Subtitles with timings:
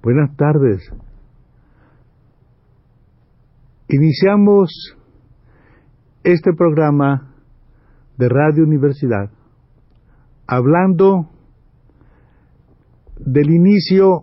[0.00, 0.80] Buenas tardes.
[3.88, 4.70] Iniciamos
[6.22, 7.34] este programa
[8.16, 9.28] de Radio Universidad
[10.46, 11.28] hablando
[13.18, 14.22] del inicio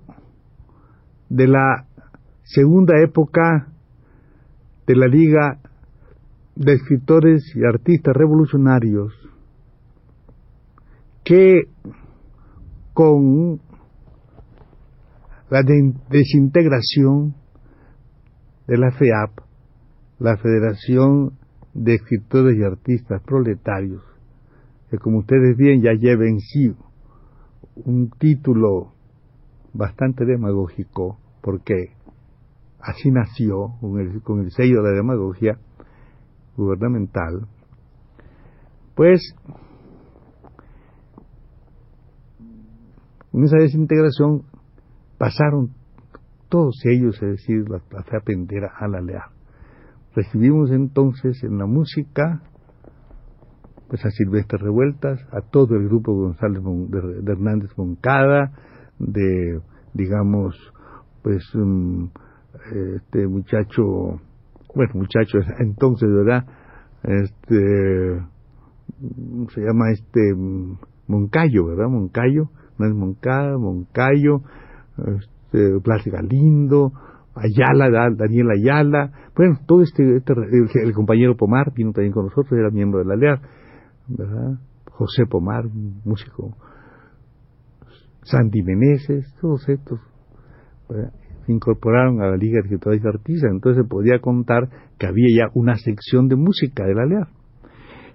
[1.28, 1.86] de la
[2.44, 3.68] segunda época
[4.88, 5.60] de la Liga
[6.56, 9.14] de Escritores y Artistas Revolucionarios
[11.26, 11.64] que
[12.94, 13.60] con
[15.50, 15.62] la
[16.10, 17.36] desintegración
[18.68, 19.40] de la FEAP,
[20.20, 21.38] la Federación
[21.74, 24.02] de Escritores y Artistas Proletarios,
[24.90, 26.74] que como ustedes bien ya lleva en sí
[27.76, 28.94] un título
[29.74, 31.92] bastante demagógico, porque
[32.80, 35.60] así nació con el, con el sello de la demagogia
[36.56, 37.48] gubernamental,
[38.96, 39.36] pues
[43.34, 44.44] en esa desintegración
[45.18, 45.72] pasaron
[46.50, 47.82] todos ellos, es decir, la,
[48.18, 49.30] apendera a la leal.
[50.16, 52.42] Recibimos entonces en la música
[53.88, 58.52] pues a Silvestre Revueltas, a todo el grupo González de, de Hernández Moncada,
[58.98, 59.60] de
[59.94, 60.56] digamos
[61.22, 62.10] pues um,
[62.96, 64.22] este muchacho
[64.74, 66.46] bueno muchacho entonces verdad
[67.04, 68.22] este
[69.54, 70.34] se llama este
[71.08, 74.42] Moncayo verdad Moncayo no es Moncada Moncayo
[74.98, 76.94] este Blas Galindo
[77.36, 80.34] Ayala, Daniel Ayala, bueno, todo este, este
[80.82, 83.42] el, compañero Pomar vino también con nosotros, era miembro de la
[84.08, 84.60] ¿verdad?
[84.92, 85.66] José Pomar,
[86.06, 86.56] músico,
[88.24, 90.00] Sandy Meneses, todos estos
[91.46, 95.28] se incorporaron a la Liga de Escritores y Artistas, entonces se podía contar que había
[95.36, 97.28] ya una sección de música de la.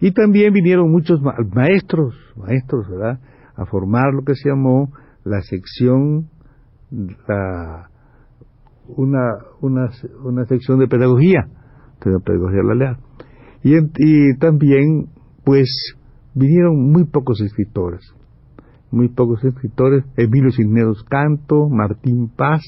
[0.01, 1.21] Y también vinieron muchos
[1.55, 3.21] maestros, maestros, ¿verdad?,
[3.55, 4.93] a formar lo que se llamó
[5.25, 6.31] la sección,
[6.91, 7.91] la
[8.97, 9.91] una, una,
[10.25, 11.49] una sección de pedagogía,
[12.05, 12.99] de pedagogía la
[13.63, 15.09] Y, y también,
[15.45, 15.95] pues,
[16.35, 18.01] vinieron muy pocos escritores,
[18.91, 22.63] muy pocos escritores, Emilio Cisneros Canto, Martín Paz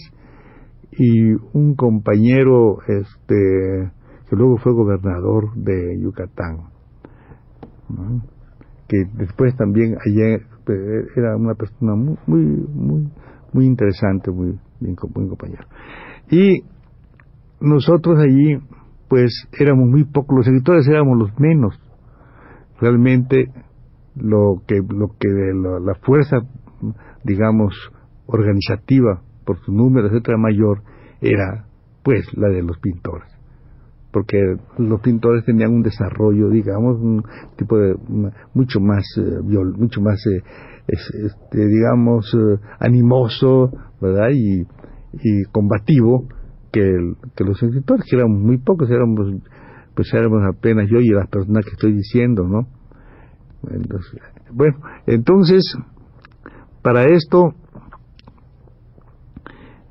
[0.92, 3.90] y un compañero este
[4.28, 6.68] que luego fue gobernador de Yucatán,
[8.88, 12.44] que después también allá eh, era una persona muy muy
[12.74, 13.08] muy
[13.60, 15.64] interesante, muy bien, buen compañero.
[16.30, 16.62] Y
[17.60, 18.58] nosotros allí,
[19.08, 21.78] pues éramos muy pocos, los escritores éramos los menos.
[22.80, 23.50] Realmente
[24.16, 26.38] lo que, lo que la, fuerza,
[27.24, 27.74] digamos,
[28.26, 30.82] organizativa, por su número, etcétera, mayor,
[31.20, 31.66] era
[32.02, 33.41] pues la de los pintores
[34.12, 34.38] porque
[34.78, 37.24] los pintores tenían un desarrollo, digamos, un
[37.56, 37.96] tipo de
[38.52, 40.42] mucho más, eh, mucho más, eh,
[40.86, 43.70] este, digamos, eh, animoso,
[44.00, 44.28] ¿verdad?
[44.32, 44.66] Y,
[45.14, 46.28] y combativo
[46.70, 49.34] que, que los escritores, que éramos muy pocos, éramos,
[49.94, 52.68] pues éramos apenas yo y las personas que estoy diciendo, ¿no?
[53.70, 54.20] Entonces,
[54.52, 55.74] bueno, entonces,
[56.82, 57.54] para esto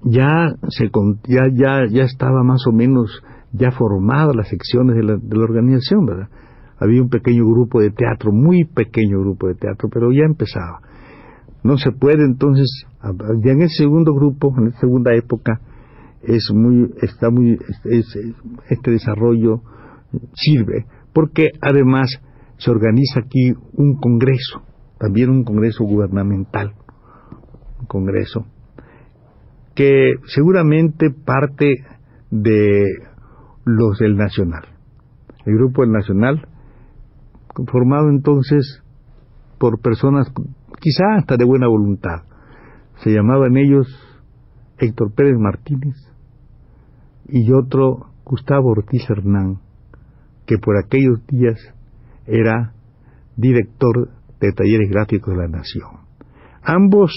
[0.04, 0.90] ya se
[1.28, 5.44] ya ya ya estaba más o menos ya formadas las secciones de la, de la
[5.44, 6.30] organización, ¿verdad?
[6.80, 10.81] Había un pequeño grupo de teatro, muy pequeño grupo de teatro, pero ya empezaba.
[11.63, 12.86] No se puede entonces,
[13.44, 15.62] ya en el segundo grupo, en la segunda época,
[16.24, 17.57] es muy, está muy,
[18.69, 19.62] este desarrollo
[20.33, 22.09] sirve, porque además
[22.57, 24.62] se organiza aquí un congreso,
[25.00, 26.74] también un congreso gubernamental,
[27.80, 28.45] un congreso,
[29.75, 31.74] que seguramente parte
[32.30, 32.86] de
[33.75, 34.63] los del Nacional,
[35.45, 36.47] el grupo del Nacional,
[37.68, 38.83] formado entonces
[39.57, 40.31] por personas
[40.79, 42.23] quizá hasta de buena voluntad.
[43.03, 43.88] Se llamaban ellos
[44.77, 45.95] Héctor Pérez Martínez
[47.27, 49.59] y otro Gustavo Ortiz Hernán,
[50.45, 51.59] que por aquellos días
[52.25, 52.73] era
[53.38, 54.09] director
[54.39, 55.89] de talleres gráficos de la Nación.
[56.63, 57.12] Ambos,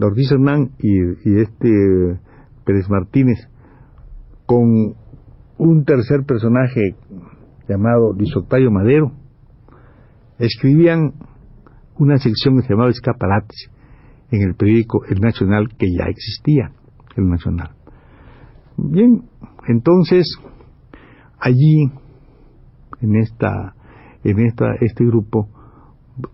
[0.00, 0.98] Ortiz Hernán y,
[1.28, 2.20] y este
[2.64, 3.38] Pérez Martínez,
[4.46, 4.94] con
[5.58, 6.94] un tercer personaje
[7.68, 9.12] llamado Luis Octavio Madero,
[10.38, 11.12] escribían
[11.98, 13.70] una sección que se llamaba Escaparates
[14.30, 16.70] en el periódico El Nacional que ya existía,
[17.16, 17.70] El Nacional.
[18.76, 19.24] Bien,
[19.66, 20.24] entonces
[21.40, 21.90] allí
[23.00, 23.74] en esta
[24.24, 25.48] en esta este grupo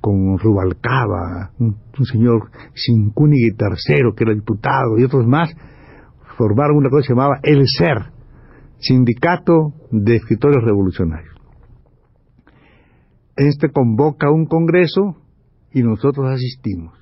[0.00, 5.55] con Rubalcaba, un, señor Sincúnigue tercero que era diputado y otros más
[6.37, 8.13] formaron una cosa que se llamaba El SER,
[8.86, 11.34] Sindicato de Escritores Revolucionarios.
[13.36, 15.16] Este convoca un congreso
[15.72, 16.94] y nosotros asistimos.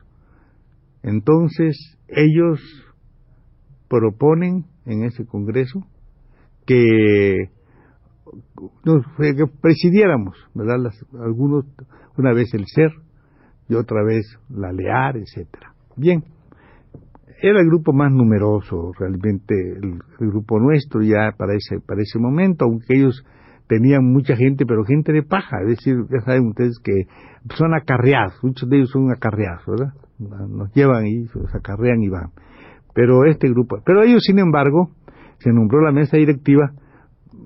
[1.03, 2.61] Entonces ellos
[3.89, 5.85] proponen en ese congreso
[6.67, 7.51] que
[8.85, 9.05] nos
[9.61, 10.93] presidiéramos, ¿verdad?
[11.21, 11.67] algunos,
[12.17, 12.93] una vez el ser
[13.69, 15.75] y otra vez la lear, etcétera.
[15.97, 16.23] Bien,
[17.43, 22.65] era el grupo más numeroso, realmente el, grupo nuestro ya para ese, para ese momento,
[22.65, 23.25] aunque ellos
[23.67, 26.93] tenían mucha gente, pero gente de paja, es decir, ya saben ustedes que
[27.57, 29.93] son acarreados, muchos de ellos son acarreados, ¿verdad?
[30.49, 32.31] Nos llevan y se acarrean y van.
[32.95, 34.91] Pero este grupo, pero ellos sin embargo,
[35.39, 36.73] se nombró la mesa directiva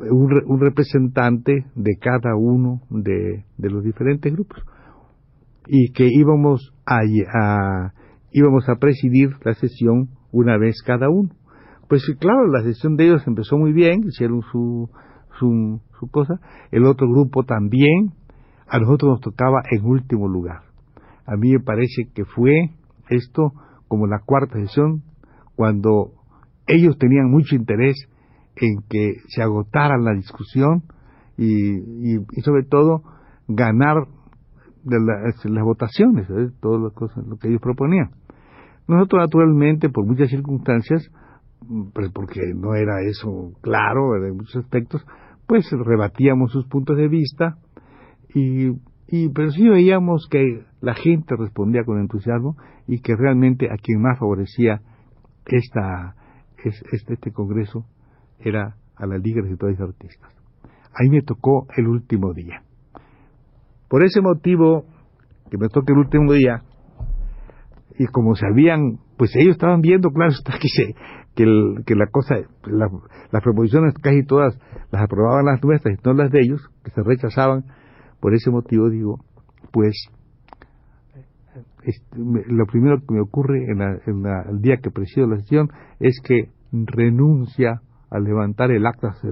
[0.00, 4.62] un, representante de cada uno de, los diferentes grupos
[5.66, 7.92] y que íbamos a,
[8.32, 11.31] íbamos a presidir la sesión una vez cada uno.
[11.88, 14.90] Pues claro, la sesión de ellos empezó muy bien, hicieron su,
[15.38, 16.40] su, su cosa,
[16.73, 18.12] el otro grupo también,
[18.69, 20.62] a nosotros nos tocaba en último lugar.
[21.25, 22.70] A mí me parece que fue
[23.08, 23.52] esto
[23.88, 25.02] como la cuarta sesión,
[25.55, 26.12] cuando
[26.67, 27.96] ellos tenían mucho interés
[28.56, 30.82] en que se agotara la discusión
[31.38, 33.02] y, sobre todo
[33.49, 34.06] ganar
[34.86, 36.50] de las votaciones, ¿eh?
[36.60, 38.10] todas las cosas, lo que ellos proponían.
[38.86, 41.10] Nosotros naturalmente, por muchas circunstancias,
[41.92, 45.04] pues porque no era eso claro en muchos aspectos,
[45.46, 47.58] pues rebatíamos sus puntos de vista
[48.32, 48.68] y,
[49.08, 52.56] y pero sí veíamos que la gente respondía con entusiasmo
[52.86, 54.80] y que realmente a quien más favorecía
[55.46, 56.14] esta,
[56.64, 57.86] este, este congreso
[58.38, 60.32] era a la Liga de Escritores Artistas.
[60.94, 62.62] Ahí me tocó el último día.
[63.88, 64.84] Por ese motivo,
[65.50, 66.62] que me toque el último día,
[67.98, 70.94] y como sabían, pues ellos estaban viendo, claro, que, se,
[71.34, 71.44] que,
[71.86, 74.58] que la cosa, las proposiciones casi todas
[74.90, 77.64] las aprobaban las nuestras y no las de ellos, que se rechazaban.
[78.20, 79.20] Por ese motivo digo,
[79.72, 80.08] pues
[82.16, 85.68] lo primero que me ocurre en, el día que presido la sesión
[86.00, 87.80] es que renuncia
[88.10, 89.28] a levantar el acta, se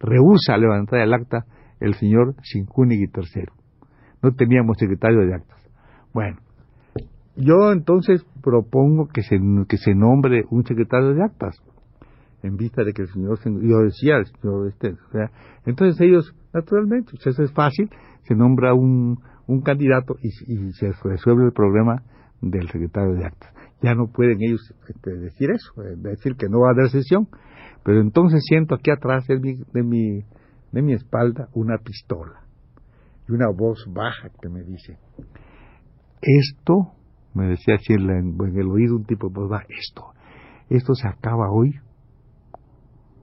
[0.00, 1.44] rehúsa a levantar el acta
[1.80, 3.44] el señor Sincúnigui III.
[4.22, 5.58] No teníamos secretario de actas.
[6.12, 6.38] Bueno,
[7.36, 9.38] yo entonces propongo que se,
[9.68, 11.62] que se nombre un secretario de actas,
[12.42, 14.96] en vista de que el señor, yo decía, el señor este,
[15.66, 17.90] entonces ellos, naturalmente, pues eso es fácil,
[18.22, 20.30] se nombra un, un candidato y,
[20.72, 22.02] se resuelve el problema
[22.40, 26.60] del secretario de actas ya no pueden ellos este, decir eso, eh, decir que no
[26.60, 27.28] va a haber sesión.
[27.84, 30.24] Pero entonces siento aquí atrás de de mi,
[30.72, 32.44] de mi espalda una pistola
[33.28, 34.98] y una voz baja que me dice,
[36.22, 36.92] esto,
[37.34, 40.12] me decía así en, el oído un tipo de voz baja, esto,
[40.70, 41.74] esto se acaba hoy,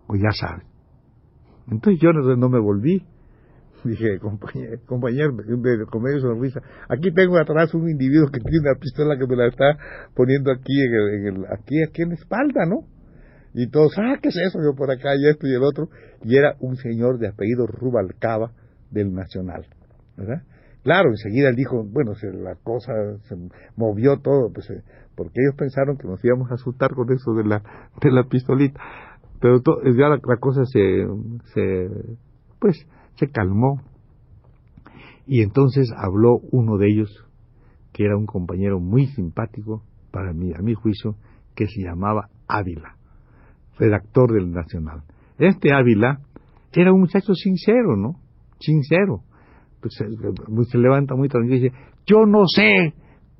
[0.07, 0.63] o ya sabe.
[1.71, 3.03] Entonces yo no, no me volví,
[3.85, 5.35] Dije, compañero, compañero
[5.91, 6.59] con medio sonrisa,
[6.89, 9.77] aquí tengo atrás un individuo que tiene una pistola que me la está
[10.15, 12.87] poniendo aquí en el, aquí, aquí en la espalda, ¿no?
[13.57, 14.59] Y todos, ah, ¿qué es eso?
[14.61, 15.87] Yo por acá y esto y el otro.
[16.25, 18.51] Y era un señor de apellido Rubalcaba
[18.91, 19.65] del Nacional,
[20.17, 20.43] ¿verdad?
[20.83, 22.91] Claro, enseguida él dijo, bueno, se, la cosa
[23.29, 23.35] se
[23.77, 24.83] movió todo, pues, eh,
[25.15, 27.63] porque ellos pensaron que nos íbamos a asustar con eso de la,
[28.01, 28.79] de la pistolita.
[29.39, 31.07] Pero ya la, la, cosa se,
[31.53, 31.89] se,
[32.59, 32.85] pues,
[33.15, 33.81] se calmó
[35.27, 37.25] y entonces habló uno de ellos,
[37.93, 39.81] que era un compañero muy simpático
[40.11, 41.15] para mí, a mi juicio,
[41.55, 42.97] que se llamaba Ávila,
[43.77, 45.03] redactor del Nacional.
[45.37, 46.19] Este Ávila
[46.73, 48.15] era un muchacho sincero, ¿no?
[48.59, 49.21] Sincero.
[49.81, 52.93] Pues se, levanta muy tranquilo y dice, yo no sé,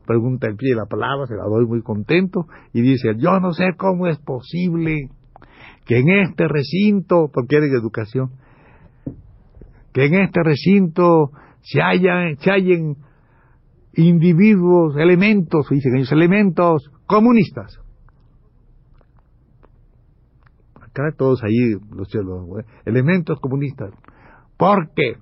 [0.06, 3.52] pregunta el pie de la palabra, se la doy muy contento, y dice, yo no
[3.52, 5.10] sé cómo es posible
[5.86, 8.32] que en este recinto, porque era de educación,
[9.94, 12.98] que en este recinto se, hayan, se hallen
[13.94, 17.80] individuos, elementos, dicen ellos, elementos comunistas.
[20.76, 20.85] Acá
[21.18, 23.92] todos ahí, los, los elementos comunistas.
[24.58, 25.18] Porque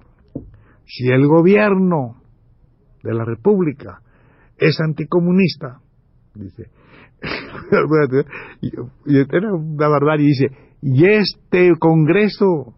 [0.85, 2.21] si el gobierno
[3.03, 4.01] de la República
[4.57, 5.79] es anticomunista,
[6.35, 6.69] dice,
[8.61, 10.47] y, era una barbarie, dice,
[10.81, 12.75] y este Congreso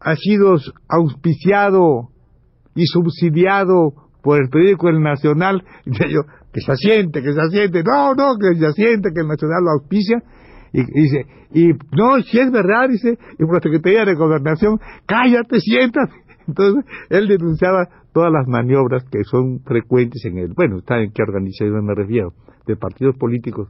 [0.00, 0.56] ha sido
[0.88, 2.08] auspiciado
[2.74, 6.20] y subsidiado por el periódico El Nacional, dice yo,
[6.52, 9.70] que se asiente, que se asiente, no, no, que se asiente, que el Nacional lo
[9.80, 10.22] auspicia,
[10.72, 15.60] y, dice, y no, si es verdad, dice, y por la Secretaría de Gobernación, cállate,
[15.60, 16.12] siéntate.
[16.48, 20.52] Entonces, él denunciaba todas las maniobras que son frecuentes en él.
[20.56, 22.32] Bueno, está en qué organización me refiero,
[22.66, 23.68] de partidos políticos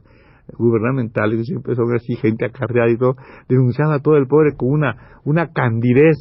[0.57, 3.15] gubernamentales, que siempre son así, gente acarreada y todo,
[3.47, 6.17] denunciaba a todo el pobre con una, una candidez,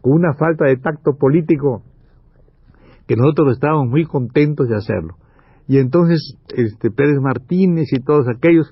[0.00, 1.82] con una falta de tacto político,
[3.06, 5.16] que nosotros estábamos muy contentos de hacerlo.
[5.66, 8.70] Y entonces, este, Pérez Martínez y todos aquellos,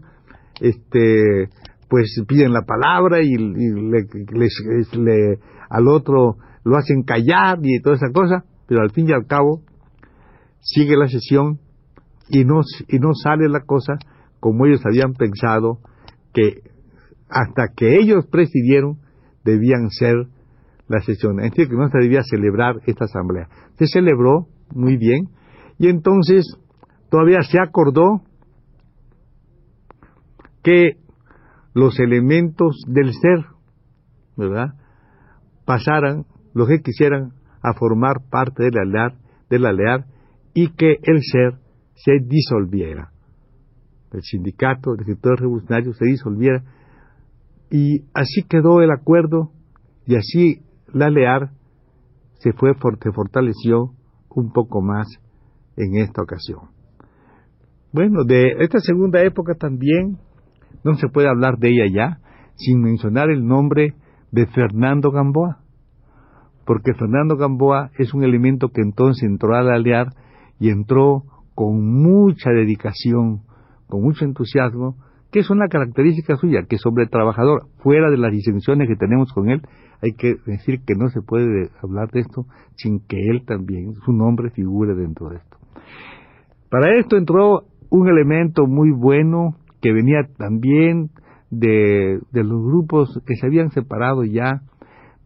[0.62, 1.49] este,
[1.88, 4.07] pues piden la palabra y, le,
[5.69, 9.62] al otro lo hacen callar y toda esa cosa, pero al fin y al cabo
[10.61, 11.59] sigue la sesión
[12.28, 13.95] y no, y no sale la cosa
[14.38, 15.81] como ellos habían pensado
[16.33, 16.62] que
[17.28, 18.99] hasta que ellos presidieron
[19.45, 20.14] debían ser
[20.87, 21.47] las sesiones.
[21.47, 23.49] Es decir, que no se debía celebrar esta asamblea.
[23.78, 25.28] Se celebró muy bien
[25.78, 26.57] y entonces
[27.11, 28.23] todavía se acordó
[30.62, 30.97] que
[31.75, 33.47] los elementos del ser,
[34.37, 34.75] ¿verdad?,
[35.64, 40.07] pasaran, los que quisieran, a formar parte de la leal, de la leal
[40.54, 41.59] y que el ser
[41.95, 43.12] se disolviera.
[44.12, 46.62] El sindicato de escritores revolucionarios se disolviera
[47.71, 49.52] y así quedó el acuerdo
[50.07, 51.52] y así la LEAR
[52.35, 53.95] se fue se fortaleció
[54.28, 55.07] un poco más
[55.76, 56.71] en esta ocasión.
[57.92, 60.19] Bueno, de esta segunda época también
[60.85, 62.19] no se puede hablar de ella ya
[62.57, 63.95] sin mencionar el nombre
[64.31, 65.59] de Fernando Gamboa,
[66.65, 70.09] porque Fernando Gamboa es un elemento que entonces entró a la LEAR
[70.59, 71.25] y entró
[71.55, 73.43] con mucha dedicación,
[73.89, 74.97] con mucho entusiasmo,
[75.31, 79.33] que es una característica suya, que es hombre trabajador, fuera de las distinciones que tenemos
[79.33, 79.62] con él,
[80.03, 84.12] hay que decir que no se puede hablar de esto sin que él también, su
[84.12, 85.57] nombre figure dentro de esto.
[86.71, 91.11] Para esto entró un elemento muy bueno que venía también
[91.51, 94.62] de, de los grupos que se habían separado ya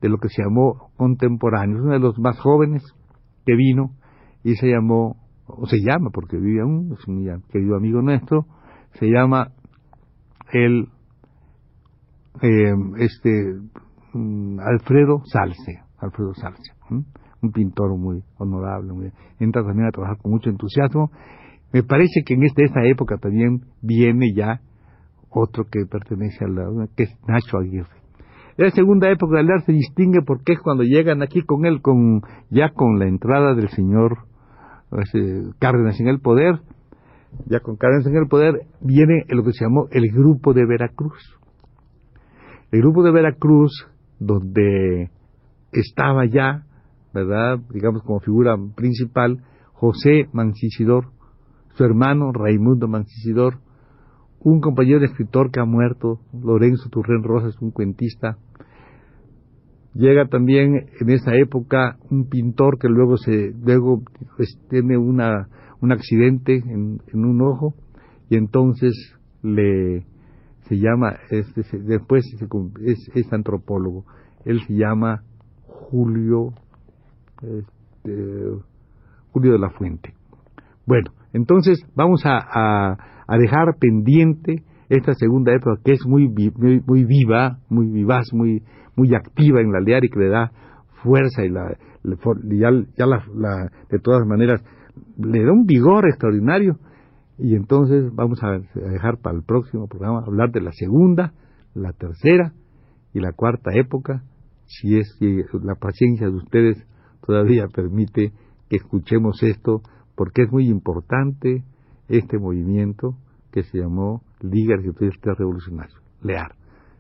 [0.00, 2.82] de lo que se llamó contemporáneos, uno de los más jóvenes
[3.44, 3.92] que vino
[4.42, 8.46] y se llamó o se llama, porque vive aún, es un querido amigo nuestro,
[8.94, 9.52] se llama
[10.52, 10.88] el
[12.42, 13.54] eh, este
[14.12, 16.72] mm, Alfredo Salce, Alfredo Salce,
[17.42, 21.10] un pintor muy honorable, muy, entra también a trabajar con mucho entusiasmo.
[21.72, 24.60] Me parece que en esta, esta época también viene ya
[25.30, 27.96] otro que pertenece a la, que es Nacho Aguirre.
[28.56, 32.22] La segunda época del arte se distingue porque es cuando llegan aquí con él, con,
[32.50, 34.26] ya con la entrada del señor
[35.58, 36.60] Cárdenas en el poder,
[37.46, 41.38] ya con Cárdenas en el poder, viene lo que se llamó el Grupo de Veracruz.
[42.72, 43.86] El Grupo de Veracruz,
[44.18, 45.10] donde
[45.72, 46.64] estaba ya,
[47.12, 49.42] ¿verdad?, digamos como figura principal,
[49.74, 51.08] José Mancisidor,
[51.76, 53.58] su hermano Raimundo Mancisidor,
[54.40, 58.38] un compañero escritor que ha muerto, Lorenzo Turren Rosas, un cuentista,
[59.96, 64.02] Llega también en esa época un pintor que luego se luego
[64.36, 65.48] pues, tiene una,
[65.80, 67.74] un accidente en, un ojo
[68.28, 68.92] y entonces
[69.42, 70.04] le
[70.68, 72.26] se llama este, después
[72.84, 74.04] es, es, antropólogo.
[74.44, 75.22] Él se llama
[75.62, 76.52] Julio
[77.40, 78.50] este,
[79.32, 80.12] Julio de la Fuente.
[80.84, 82.96] Bueno entonces vamos a,
[83.38, 88.62] dejar pendiente esta segunda época que es muy, muy, muy viva muy vivaz muy
[88.96, 90.50] muy activa en la aldea y que le da
[91.02, 91.76] fuerza y, la,
[92.44, 94.64] ya, ya la, de todas maneras
[95.18, 96.78] le da un vigor extraordinario.
[97.38, 101.34] Y entonces vamos a dejar para el próximo programa hablar de la segunda,
[101.74, 102.52] la tercera
[103.12, 104.22] y la cuarta época,
[104.64, 106.86] si es que la paciencia de ustedes
[107.24, 108.32] todavía permite
[108.70, 109.82] que escuchemos esto,
[110.16, 111.62] porque es muy importante
[112.08, 113.16] este movimiento
[113.52, 116.54] que se llamó Liga de Estudios Revolucionarios, LEAR.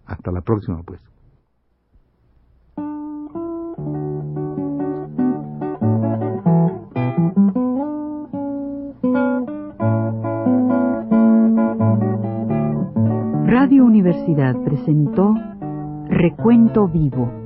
[0.06, 1.00] Hasta la próxima, pues.
[13.46, 15.34] Radio Universidad presentó
[16.08, 17.45] Recuento Vivo.